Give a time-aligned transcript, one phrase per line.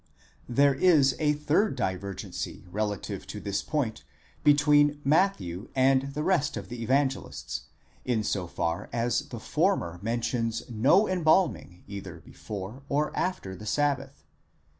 [0.49, 4.03] There is a third divergency relative to this point
[4.43, 7.65] between Matthew and the rest of the Evangelists,
[8.03, 14.23] in so far as the former mentions no embalming either before or after the sabbath.